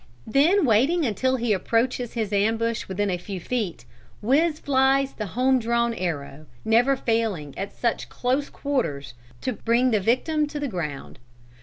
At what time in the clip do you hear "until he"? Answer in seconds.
1.05-1.53